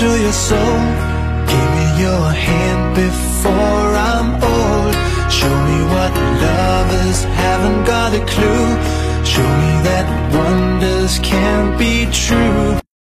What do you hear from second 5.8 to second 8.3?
what lovers haven't got a